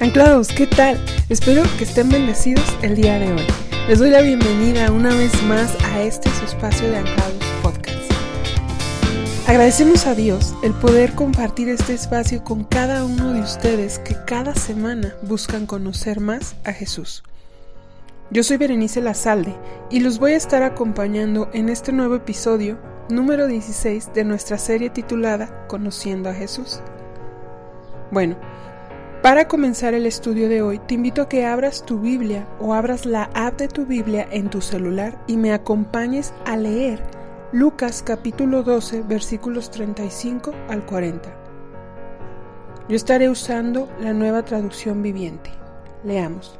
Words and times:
Anclados, 0.00 0.48
¿qué 0.48 0.68
tal? 0.68 0.96
Espero 1.28 1.64
que 1.76 1.82
estén 1.82 2.08
bendecidos 2.08 2.64
el 2.82 2.94
día 2.94 3.18
de 3.18 3.32
hoy. 3.32 3.46
Les 3.88 3.98
doy 3.98 4.10
la 4.10 4.20
bienvenida 4.20 4.92
una 4.92 5.12
vez 5.12 5.32
más 5.42 5.76
a 5.86 6.02
este 6.02 6.28
espacio 6.28 6.88
de 6.88 6.98
Anclados 6.98 7.44
Podcast. 7.64 8.12
Agradecemos 9.48 10.06
a 10.06 10.14
Dios 10.14 10.54
el 10.62 10.72
poder 10.74 11.14
compartir 11.14 11.68
este 11.68 11.94
espacio 11.94 12.44
con 12.44 12.62
cada 12.62 13.04
uno 13.04 13.32
de 13.32 13.40
ustedes 13.40 13.98
que 13.98 14.14
cada 14.24 14.54
semana 14.54 15.16
buscan 15.22 15.66
conocer 15.66 16.20
más 16.20 16.54
a 16.64 16.72
Jesús. 16.72 17.24
Yo 18.30 18.44
soy 18.44 18.56
Berenice 18.56 19.00
Lazalde 19.00 19.56
y 19.90 19.98
los 19.98 20.20
voy 20.20 20.34
a 20.34 20.36
estar 20.36 20.62
acompañando 20.62 21.50
en 21.52 21.68
este 21.68 21.90
nuevo 21.90 22.14
episodio 22.14 22.78
número 23.10 23.48
16 23.48 24.12
de 24.14 24.22
nuestra 24.22 24.58
serie 24.58 24.90
titulada 24.90 25.66
Conociendo 25.66 26.28
a 26.28 26.34
Jesús. 26.34 26.82
Bueno, 28.12 28.36
para 29.22 29.48
comenzar 29.48 29.94
el 29.94 30.06
estudio 30.06 30.48
de 30.48 30.62
hoy, 30.62 30.78
te 30.78 30.94
invito 30.94 31.22
a 31.22 31.28
que 31.28 31.44
abras 31.44 31.84
tu 31.84 31.98
Biblia 31.98 32.46
o 32.60 32.72
abras 32.72 33.04
la 33.04 33.24
app 33.34 33.58
de 33.58 33.68
tu 33.68 33.84
Biblia 33.84 34.28
en 34.30 34.48
tu 34.48 34.60
celular 34.60 35.22
y 35.26 35.36
me 35.36 35.52
acompañes 35.52 36.32
a 36.44 36.56
leer 36.56 37.02
Lucas 37.50 38.02
capítulo 38.06 38.62
12 38.62 39.02
versículos 39.02 39.70
35 39.70 40.52
al 40.68 40.86
40. 40.86 41.34
Yo 42.88 42.94
estaré 42.94 43.28
usando 43.28 43.88
la 44.00 44.12
nueva 44.12 44.44
traducción 44.44 45.02
viviente. 45.02 45.50
Leamos. 46.04 46.58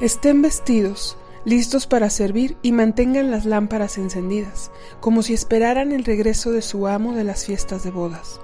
Estén 0.00 0.42
vestidos, 0.42 1.18
listos 1.44 1.86
para 1.86 2.08
servir 2.08 2.56
y 2.62 2.72
mantengan 2.72 3.30
las 3.30 3.46
lámparas 3.46 3.98
encendidas, 3.98 4.70
como 5.00 5.22
si 5.22 5.34
esperaran 5.34 5.90
el 5.90 6.04
regreso 6.04 6.52
de 6.52 6.62
su 6.62 6.86
amo 6.86 7.14
de 7.14 7.24
las 7.24 7.46
fiestas 7.46 7.82
de 7.82 7.90
bodas. 7.90 8.40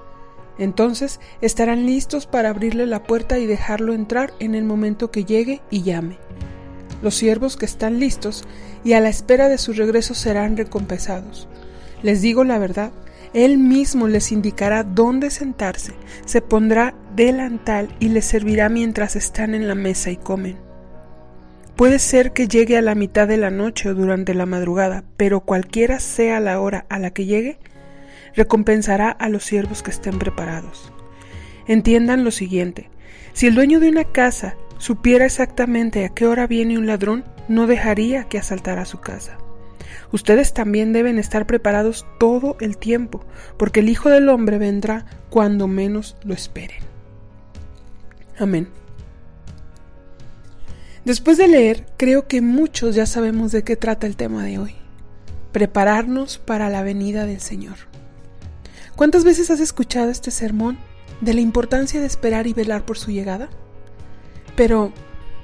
Entonces 0.59 1.19
estarán 1.41 1.85
listos 1.85 2.25
para 2.25 2.49
abrirle 2.49 2.85
la 2.85 3.03
puerta 3.03 3.37
y 3.37 3.45
dejarlo 3.45 3.93
entrar 3.93 4.33
en 4.39 4.55
el 4.55 4.63
momento 4.63 5.11
que 5.11 5.25
llegue 5.25 5.61
y 5.69 5.83
llame. 5.83 6.17
Los 7.01 7.15
siervos 7.15 7.57
que 7.57 7.65
están 7.65 7.99
listos 7.99 8.43
y 8.83 8.93
a 8.93 9.01
la 9.01 9.09
espera 9.09 9.49
de 9.49 9.57
su 9.57 9.73
regreso 9.73 10.13
serán 10.13 10.57
recompensados. 10.57 11.47
Les 12.01 12.21
digo 12.21 12.43
la 12.43 12.57
verdad, 12.57 12.91
él 13.33 13.57
mismo 13.57 14.07
les 14.07 14.31
indicará 14.31 14.83
dónde 14.83 15.29
sentarse, 15.29 15.93
se 16.25 16.41
pondrá 16.41 16.95
delantal 17.15 17.89
y 17.99 18.09
les 18.09 18.25
servirá 18.25 18.69
mientras 18.69 19.15
están 19.15 19.53
en 19.53 19.67
la 19.67 19.75
mesa 19.75 20.09
y 20.09 20.17
comen. 20.17 20.57
Puede 21.75 21.99
ser 21.99 22.33
que 22.33 22.47
llegue 22.47 22.77
a 22.77 22.81
la 22.81 22.95
mitad 22.95 23.27
de 23.27 23.37
la 23.37 23.51
noche 23.51 23.89
o 23.89 23.93
durante 23.93 24.33
la 24.33 24.47
madrugada, 24.47 25.03
pero 25.15 25.41
cualquiera 25.41 25.99
sea 25.99 26.39
la 26.39 26.59
hora 26.59 26.87
a 26.89 26.97
la 26.97 27.11
que 27.11 27.25
llegue, 27.25 27.59
recompensará 28.35 29.09
a 29.09 29.29
los 29.29 29.43
siervos 29.43 29.83
que 29.83 29.91
estén 29.91 30.19
preparados. 30.19 30.91
Entiendan 31.67 32.23
lo 32.23 32.31
siguiente, 32.31 32.89
si 33.33 33.47
el 33.47 33.55
dueño 33.55 33.79
de 33.79 33.89
una 33.89 34.03
casa 34.03 34.55
supiera 34.77 35.25
exactamente 35.25 36.05
a 36.05 36.09
qué 36.09 36.25
hora 36.25 36.47
viene 36.47 36.77
un 36.77 36.87
ladrón, 36.87 37.25
no 37.47 37.67
dejaría 37.67 38.23
que 38.25 38.37
asaltara 38.37 38.85
su 38.85 38.99
casa. 38.99 39.37
Ustedes 40.11 40.53
también 40.53 40.93
deben 40.93 41.19
estar 41.19 41.45
preparados 41.45 42.05
todo 42.19 42.57
el 42.61 42.77
tiempo, 42.77 43.25
porque 43.57 43.81
el 43.81 43.89
Hijo 43.89 44.09
del 44.09 44.29
Hombre 44.29 44.57
vendrá 44.57 45.05
cuando 45.29 45.67
menos 45.67 46.15
lo 46.23 46.33
esperen. 46.33 46.79
Amén. 48.39 48.69
Después 51.03 51.37
de 51.37 51.47
leer, 51.47 51.85
creo 51.97 52.27
que 52.27 52.41
muchos 52.41 52.95
ya 52.95 53.05
sabemos 53.05 53.51
de 53.51 53.63
qué 53.63 53.75
trata 53.75 54.07
el 54.07 54.15
tema 54.15 54.43
de 54.43 54.59
hoy. 54.59 54.75
Prepararnos 55.51 56.37
para 56.37 56.69
la 56.69 56.83
venida 56.83 57.25
del 57.25 57.39
Señor. 57.39 57.77
¿Cuántas 58.97 59.23
veces 59.23 59.51
has 59.51 59.59
escuchado 59.59 60.09
este 60.09 60.31
sermón 60.31 60.79
de 61.21 61.35
la 61.35 61.41
importancia 61.41 61.99
de 62.01 62.07
esperar 62.07 62.47
y 62.47 62.53
velar 62.53 62.83
por 62.83 62.97
su 62.97 63.11
llegada? 63.11 63.47
Pero, 64.55 64.91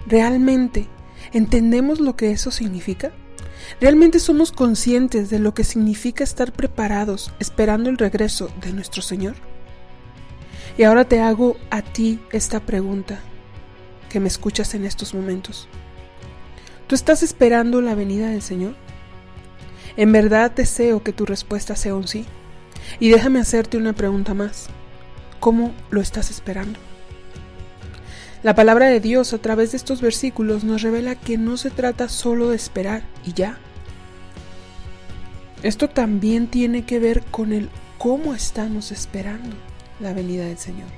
¿realmente 0.08 0.88
entendemos 1.34 2.00
lo 2.00 2.16
que 2.16 2.32
eso 2.32 2.50
significa? 2.50 3.12
¿Realmente 3.80 4.18
somos 4.18 4.52
conscientes 4.52 5.30
de 5.30 5.38
lo 5.38 5.54
que 5.54 5.64
significa 5.64 6.24
estar 6.24 6.52
preparados 6.52 7.32
esperando 7.40 7.92
el 7.92 8.00
regreso 8.00 8.50
de 8.60 8.74
nuestro 8.74 9.04
Señor? 9.04 9.36
Y 10.76 10.82
ahora 10.82 11.06
te 11.06 11.20
hago 11.20 11.56
a 11.70 11.84
ti 11.84 12.20
esta 12.32 12.60
pregunta 12.60 13.20
que 14.10 14.20
me 14.20 14.30
escuchas 14.30 14.74
en 14.74 14.84
estos 14.84 15.14
momentos. 15.14 15.68
¿Tú 16.88 16.96
estás 16.96 17.22
esperando 17.22 17.82
la 17.82 17.94
venida 17.94 18.30
del 18.30 18.42
Señor? 18.42 18.74
En 19.96 20.12
verdad 20.12 20.50
deseo 20.50 21.04
que 21.04 21.14
tu 21.14 21.28
respuesta 21.28 21.76
sea 21.76 21.94
un 21.94 22.08
sí. 22.08 22.26
Y 23.00 23.10
déjame 23.10 23.40
hacerte 23.40 23.78
una 23.78 23.94
pregunta 23.94 24.34
más. 24.34 24.68
¿Cómo 25.40 25.74
lo 25.90 26.02
estás 26.02 26.30
esperando? 26.30 26.80
La 28.44 28.56
palabra 28.56 28.88
de 28.88 29.00
Dios 29.00 29.34
a 29.34 29.38
través 29.38 29.72
de 29.72 29.78
estos 29.78 30.02
versículos 30.02 30.64
nos 30.64 30.82
revela 30.82 31.16
que 31.16 31.38
no 31.38 31.56
se 31.56 31.70
trata 31.70 32.10
solo 32.10 32.50
de 32.50 32.58
esperar 32.58 33.04
y 33.26 33.34
ya. 33.34 33.58
Esto 35.64 35.90
también 35.90 36.48
tiene 36.48 36.86
que 36.86 37.00
ver 37.00 37.24
con 37.24 37.54
el 37.54 37.70
cómo 37.98 38.34
estamos 38.34 38.92
esperando 38.92 39.56
la 40.02 40.14
venida 40.14 40.46
del 40.46 40.58
Señor. 40.58 40.90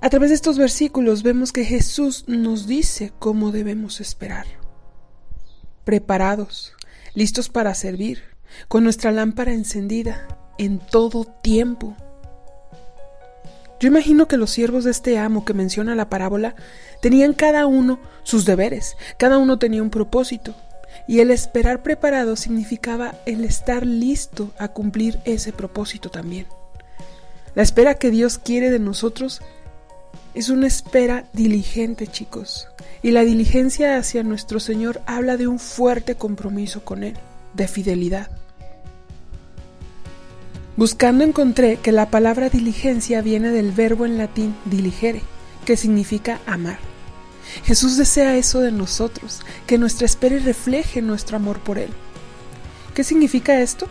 A 0.00 0.08
través 0.10 0.28
de 0.30 0.36
estos 0.36 0.58
versículos 0.58 1.24
vemos 1.24 1.50
que 1.50 1.64
Jesús 1.64 2.24
nos 2.28 2.68
dice 2.68 3.12
cómo 3.18 3.50
debemos 3.50 4.00
esperar. 4.00 4.46
Preparados, 5.82 6.74
listos 7.14 7.48
para 7.48 7.74
servir, 7.74 8.35
con 8.68 8.84
nuestra 8.84 9.12
lámpara 9.12 9.52
encendida, 9.52 10.26
en 10.58 10.78
todo 10.78 11.24
tiempo. 11.24 11.96
Yo 13.78 13.88
imagino 13.88 14.26
que 14.26 14.38
los 14.38 14.50
siervos 14.50 14.84
de 14.84 14.90
este 14.90 15.18
amo 15.18 15.44
que 15.44 15.52
menciona 15.52 15.94
la 15.94 16.08
parábola 16.08 16.54
tenían 17.02 17.34
cada 17.34 17.66
uno 17.66 17.98
sus 18.22 18.46
deberes, 18.46 18.96
cada 19.18 19.38
uno 19.38 19.58
tenía 19.58 19.82
un 19.82 19.90
propósito, 19.90 20.54
y 21.06 21.20
el 21.20 21.30
esperar 21.30 21.82
preparado 21.82 22.36
significaba 22.36 23.14
el 23.26 23.44
estar 23.44 23.84
listo 23.84 24.50
a 24.58 24.68
cumplir 24.68 25.20
ese 25.24 25.52
propósito 25.52 26.10
también. 26.10 26.46
La 27.54 27.62
espera 27.62 27.94
que 27.94 28.10
Dios 28.10 28.38
quiere 28.38 28.70
de 28.70 28.78
nosotros 28.78 29.42
es 30.34 30.50
una 30.50 30.66
espera 30.66 31.24
diligente, 31.32 32.06
chicos. 32.06 32.68
Y 33.02 33.12
la 33.12 33.24
diligencia 33.24 33.96
hacia 33.96 34.22
nuestro 34.22 34.60
Señor 34.60 35.00
habla 35.06 35.36
de 35.36 35.46
un 35.46 35.58
fuerte 35.58 36.16
compromiso 36.16 36.84
con 36.84 37.04
Él, 37.04 37.16
de 37.56 37.68
fidelidad. 37.68 38.30
Buscando 40.76 41.24
encontré 41.24 41.78
que 41.78 41.90
la 41.90 42.10
palabra 42.10 42.50
diligencia 42.50 43.22
viene 43.22 43.48
del 43.48 43.72
verbo 43.72 44.04
en 44.04 44.18
latín 44.18 44.54
diligere, 44.66 45.22
que 45.64 45.76
significa 45.76 46.38
amar. 46.46 46.78
Jesús 47.64 47.96
desea 47.96 48.36
eso 48.36 48.60
de 48.60 48.72
nosotros, 48.72 49.40
que 49.66 49.78
nuestra 49.78 50.04
espera 50.04 50.38
refleje 50.38 51.00
nuestro 51.00 51.36
amor 51.38 51.60
por 51.60 51.78
Él. 51.78 51.88
¿Qué 52.94 53.04
significa 53.04 53.60
esto? 53.60 53.88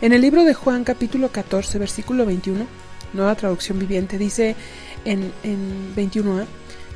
En 0.00 0.12
el 0.12 0.22
libro 0.22 0.44
de 0.44 0.54
Juan 0.54 0.84
capítulo 0.84 1.30
14, 1.30 1.78
versículo 1.78 2.24
21, 2.24 2.66
nueva 3.12 3.34
traducción 3.34 3.78
viviente, 3.78 4.16
dice, 4.16 4.56
en, 5.04 5.32
21a, 5.96 6.46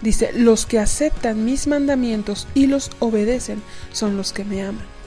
dice, 0.00 0.31
los 0.34 0.66
que 0.66 0.78
aceptan 0.78 1.44
mis 1.44 1.66
mandamientos 1.66 2.47
y 2.54 2.66
los 2.66 2.91
obedecen 2.98 3.62
son 3.92 4.16
los 4.16 4.32
que 4.32 4.44
me 4.44 4.62
aman. 4.62 5.01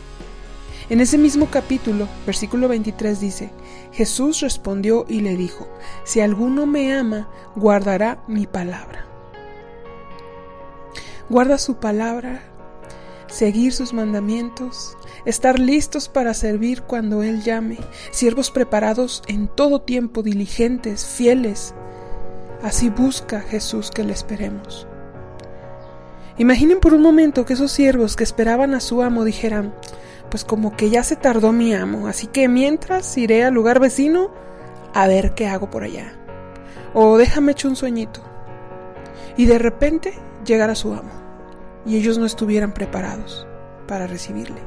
En 0.89 1.01
ese 1.01 1.17
mismo 1.17 1.49
capítulo, 1.49 2.07
versículo 2.25 2.67
23 2.67 3.19
dice, 3.19 3.51
Jesús 3.91 4.41
respondió 4.41 5.05
y 5.07 5.21
le 5.21 5.35
dijo, 5.35 5.67
si 6.03 6.21
alguno 6.21 6.65
me 6.67 6.93
ama, 6.93 7.27
guardará 7.55 8.23
mi 8.27 8.45
palabra. 8.45 9.05
Guarda 11.29 11.57
su 11.57 11.77
palabra, 11.77 12.43
seguir 13.27 13.73
sus 13.73 13.93
mandamientos, 13.93 14.95
estar 15.25 15.57
listos 15.57 16.07
para 16.07 16.35
servir 16.35 16.83
cuando 16.83 17.23
Él 17.23 17.41
llame, 17.43 17.79
siervos 18.11 18.51
preparados 18.51 19.23
en 19.27 19.47
todo 19.47 19.81
tiempo, 19.81 20.21
diligentes, 20.21 21.03
fieles, 21.03 21.73
Así 22.65 22.89
busca 22.89 23.41
Jesús 23.41 23.91
que 23.91 24.03
le 24.03 24.13
esperemos. 24.13 24.87
Imaginen 26.37 26.79
por 26.79 26.93
un 26.93 27.01
momento 27.01 27.45
que 27.45 27.53
esos 27.53 27.71
siervos 27.71 28.15
que 28.15 28.23
esperaban 28.23 28.73
a 28.73 28.79
su 28.79 29.01
amo 29.01 29.23
dijeran, 29.23 29.73
pues 30.29 30.43
como 30.43 30.75
que 30.75 30.89
ya 30.89 31.03
se 31.03 31.15
tardó 31.15 31.51
mi 31.51 31.73
amo, 31.73 32.07
así 32.07 32.27
que 32.27 32.47
mientras 32.47 33.17
iré 33.17 33.43
al 33.43 33.53
lugar 33.53 33.79
vecino 33.79 34.31
a 34.93 35.07
ver 35.07 35.33
qué 35.33 35.47
hago 35.47 35.69
por 35.69 35.83
allá. 35.83 36.13
O 36.93 37.17
déjame 37.17 37.53
echar 37.53 37.69
un 37.69 37.75
sueñito. 37.75 38.21
Y 39.37 39.45
de 39.45 39.59
repente 39.59 40.13
llegara 40.45 40.75
su 40.75 40.93
amo, 40.93 41.11
y 41.85 41.95
ellos 41.97 42.17
no 42.17 42.25
estuvieran 42.25 42.73
preparados 42.73 43.47
para 43.87 44.07
recibirle. 44.07 44.61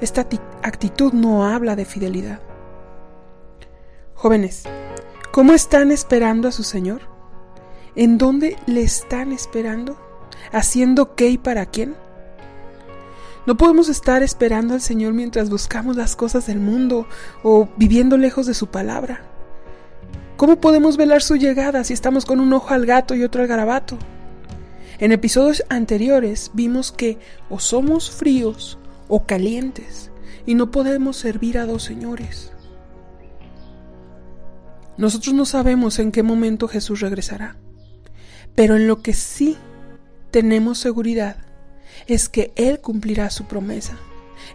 Esta 0.00 0.26
actitud 0.62 1.12
no 1.12 1.44
habla 1.44 1.74
de 1.74 1.84
fidelidad. 1.84 2.40
Jóvenes, 4.14 4.64
¿Cómo 5.36 5.52
están 5.52 5.92
esperando 5.92 6.48
a 6.48 6.50
su 6.50 6.62
Señor? 6.62 7.02
¿En 7.94 8.16
dónde 8.16 8.56
le 8.64 8.82
están 8.82 9.32
esperando? 9.32 9.98
¿Haciendo 10.52 11.14
qué 11.14 11.28
y 11.28 11.38
para 11.38 11.66
quién? 11.66 11.94
No 13.46 13.56
podemos 13.56 13.88
estar 13.88 14.22
esperando 14.22 14.74
al 14.74 14.80
Señor 14.80 15.12
mientras 15.12 15.50
buscamos 15.50 15.96
las 15.96 16.16
cosas 16.16 16.46
del 16.46 16.58
mundo 16.58 17.06
o 17.44 17.68
viviendo 17.76 18.18
lejos 18.18 18.46
de 18.46 18.54
su 18.54 18.66
palabra. 18.66 19.20
¿Cómo 20.36 20.56
podemos 20.60 20.96
velar 20.96 21.22
su 21.22 21.36
llegada 21.36 21.84
si 21.84 21.92
estamos 21.92 22.24
con 22.24 22.40
un 22.40 22.52
ojo 22.52 22.74
al 22.74 22.84
gato 22.86 23.14
y 23.14 23.22
otro 23.22 23.42
al 23.42 23.48
garabato? 23.48 23.98
En 24.98 25.12
episodios 25.12 25.62
anteriores 25.68 26.50
vimos 26.54 26.90
que 26.90 27.18
o 27.48 27.60
somos 27.60 28.10
fríos 28.10 28.78
o 29.08 29.24
calientes 29.26 30.10
y 30.44 30.54
no 30.54 30.70
podemos 30.70 31.16
servir 31.16 31.58
a 31.58 31.66
dos 31.66 31.84
señores. 31.84 32.52
Nosotros 34.96 35.34
no 35.34 35.44
sabemos 35.44 35.98
en 35.98 36.10
qué 36.10 36.22
momento 36.22 36.68
Jesús 36.68 37.00
regresará, 37.00 37.56
pero 38.54 38.76
en 38.76 38.88
lo 38.88 39.02
que 39.02 39.12
sí 39.12 39.56
tenemos 40.36 40.76
seguridad 40.76 41.38
es 42.06 42.28
que 42.28 42.52
Él 42.56 42.80
cumplirá 42.80 43.30
su 43.30 43.46
promesa. 43.46 43.96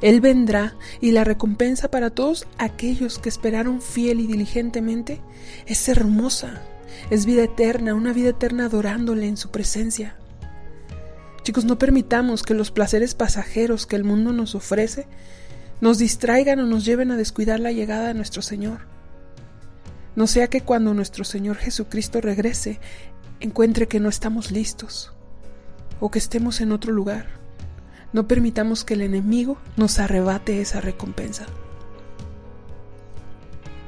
Él 0.04 0.22
vendrá 0.22 0.76
y 1.00 1.10
la 1.10 1.24
recompensa 1.24 1.90
para 1.90 2.12
todos 2.12 2.46
aquellos 2.60 3.18
que 3.18 3.30
esperaron 3.30 3.82
fiel 3.82 4.20
y 4.20 4.28
diligentemente 4.28 5.22
es 5.66 5.90
hermosa, 5.90 6.62
es 7.10 7.26
vida 7.26 7.46
eterna, 7.46 7.96
una 7.96 8.14
vida 8.14 8.30
eterna 8.30 8.66
adorándole 8.66 9.26
en 9.26 9.38
su 9.38 9.50
presencia. 9.50 10.18
Chicos, 11.42 11.66
no 11.66 11.80
permitamos 11.80 12.44
que 12.44 12.54
los 12.54 12.70
placeres 12.70 13.16
pasajeros 13.16 13.88
que 13.88 13.96
el 13.96 14.04
mundo 14.04 14.34
nos 14.34 14.54
ofrece 14.54 15.08
nos 15.80 15.98
distraigan 15.98 16.60
o 16.60 16.68
nos 16.68 16.86
lleven 16.86 17.10
a 17.10 17.18
descuidar 17.18 17.60
la 17.60 17.72
llegada 17.72 18.10
de 18.10 18.14
nuestro 18.14 18.44
Señor. 18.44 18.82
No 20.16 20.28
sea 20.28 20.48
que 20.48 20.62
cuando 20.62 20.94
nuestro 20.94 21.24
Señor 21.24 21.58
Jesucristo 21.58 22.22
regrese 22.22 22.80
encuentre 23.40 23.88
que 23.88 24.00
no 24.00 24.10
estamos 24.10 24.52
listos 24.52 25.16
o 26.02 26.12
que 26.12 26.20
estemos 26.20 26.60
en 26.60 26.74
otro 26.74 26.92
lugar. 26.92 27.28
No 28.12 28.28
permitamos 28.28 28.84
que 28.84 28.96
el 28.96 29.02
enemigo 29.02 29.58
nos 29.78 30.00
arrebate 30.00 30.60
esa 30.60 30.82
recompensa. 30.82 31.46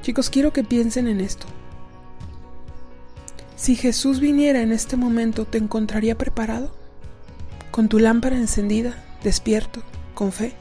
Chicos, 0.02 0.30
quiero 0.30 0.54
que 0.54 0.64
piensen 0.64 1.08
en 1.08 1.20
esto. 1.20 1.48
Si 3.58 3.76
Jesús 3.76 4.20
viniera 4.20 4.62
en 4.62 4.72
este 4.72 4.96
momento, 4.96 5.46
¿te 5.46 5.58
encontraría 5.58 6.18
preparado? 6.18 6.74
¿Con 7.72 7.90
tu 7.90 8.00
lámpara 8.00 8.38
encendida, 8.38 9.04
despierto, 9.24 9.82
con 10.14 10.32
fe? 10.32 10.54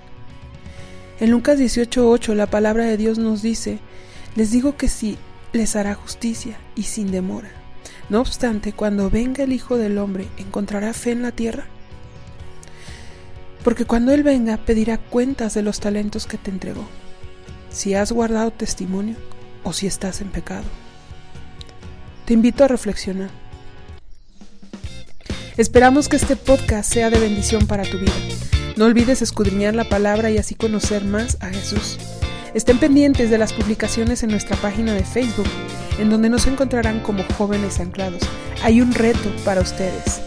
En 1.20 1.30
Lucas 1.30 1.58
18:8 1.58 2.34
la 2.34 2.46
palabra 2.46 2.84
de 2.86 2.96
Dios 2.96 3.18
nos 3.18 3.42
dice, 3.42 3.78
les 4.34 4.50
digo 4.50 4.76
que 4.76 4.88
sí, 4.88 5.18
les 5.52 5.76
hará 5.76 5.94
justicia 5.94 6.56
y 6.74 6.84
sin 6.84 7.10
demora. 7.10 7.61
No 8.12 8.20
obstante, 8.20 8.74
cuando 8.74 9.08
venga 9.08 9.42
el 9.42 9.54
Hijo 9.54 9.78
del 9.78 9.96
Hombre, 9.96 10.28
¿encontrará 10.36 10.92
fe 10.92 11.12
en 11.12 11.22
la 11.22 11.32
tierra? 11.32 11.64
Porque 13.64 13.86
cuando 13.86 14.12
Él 14.12 14.22
venga, 14.22 14.58
pedirá 14.58 14.98
cuentas 14.98 15.54
de 15.54 15.62
los 15.62 15.80
talentos 15.80 16.26
que 16.26 16.36
te 16.36 16.50
entregó, 16.50 16.86
si 17.70 17.94
has 17.94 18.12
guardado 18.12 18.50
testimonio 18.50 19.16
o 19.64 19.72
si 19.72 19.86
estás 19.86 20.20
en 20.20 20.28
pecado. 20.28 20.66
Te 22.26 22.34
invito 22.34 22.64
a 22.64 22.68
reflexionar. 22.68 23.30
Esperamos 25.56 26.10
que 26.10 26.16
este 26.16 26.36
podcast 26.36 26.92
sea 26.92 27.08
de 27.08 27.18
bendición 27.18 27.66
para 27.66 27.84
tu 27.84 27.98
vida. 27.98 28.12
No 28.76 28.84
olvides 28.84 29.22
escudriñar 29.22 29.74
la 29.74 29.88
palabra 29.88 30.30
y 30.30 30.36
así 30.36 30.54
conocer 30.54 31.02
más 31.02 31.38
a 31.40 31.48
Jesús. 31.48 31.96
Estén 32.54 32.78
pendientes 32.78 33.30
de 33.30 33.38
las 33.38 33.54
publicaciones 33.54 34.22
en 34.22 34.30
nuestra 34.30 34.56
página 34.56 34.92
de 34.92 35.04
Facebook, 35.04 35.48
en 35.98 36.10
donde 36.10 36.28
nos 36.28 36.46
encontrarán 36.46 37.00
como 37.00 37.24
jóvenes 37.38 37.80
anclados. 37.80 38.20
Hay 38.62 38.82
un 38.82 38.92
reto 38.92 39.32
para 39.44 39.62
ustedes. 39.62 40.20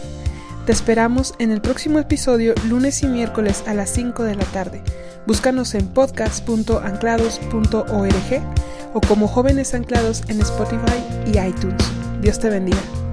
Te 0.65 0.71
esperamos 0.71 1.35
en 1.37 1.51
el 1.51 1.61
próximo 1.61 1.99
episodio 1.99 2.55
lunes 2.67 3.03
y 3.03 3.07
miércoles 3.07 3.63
a 3.67 3.75
las 3.75 3.91
5 3.91 4.23
de 4.23 4.33
la 4.35 4.45
tarde. 4.45 4.81
Búscanos 5.27 5.75
en 5.75 5.85
podcast.anclados.org 5.87 8.41
o 8.95 9.01
como 9.01 9.27
jóvenes 9.27 9.75
anclados 9.75 10.23
en 10.27 10.41
Spotify 10.41 11.03
y 11.27 11.37
iTunes. 11.37 11.83
Dios 12.21 12.39
te 12.39 12.49
bendiga. 12.49 13.04